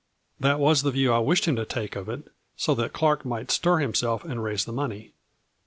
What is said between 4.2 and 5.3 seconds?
and raise the money.